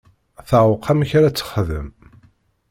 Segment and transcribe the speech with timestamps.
[0.49, 1.87] Teɛweq amek ara texdem.